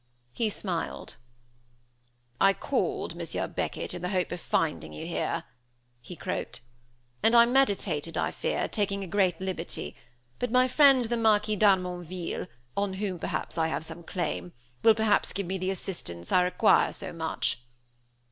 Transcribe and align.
He 0.31 0.49
smiled. 0.49 1.17
"I 2.39 2.53
called, 2.55 3.13
Monsieur 3.13 3.47
Beckett, 3.47 3.93
in 3.93 4.01
the 4.01 4.09
hope 4.09 4.31
of 4.31 4.41
finding 4.41 4.93
you 4.93 5.05
here," 5.05 5.43
he 6.01 6.15
croaked, 6.15 6.61
"and 7.21 7.35
I 7.35 7.45
meditated, 7.45 8.17
I 8.17 8.31
fear, 8.31 8.67
taking 8.67 9.03
a 9.03 9.07
great 9.07 9.39
liberty, 9.39 9.95
but 10.39 10.49
my 10.51 10.67
friend 10.67 11.05
the 11.05 11.17
Marquis 11.17 11.55
d'Harmonville, 11.57 12.47
on 12.75 12.93
whom 12.93 13.19
I 13.21 13.27
have 13.27 13.49
perhaps 13.51 13.85
some 13.85 14.01
claim, 14.01 14.53
will 14.81 14.95
perhaps 14.95 15.33
give 15.33 15.45
me 15.45 15.59
the 15.59 15.69
assistance 15.69 16.31
I 16.31 16.41
require 16.41 16.91
so 16.93 17.13
much." 17.13 17.59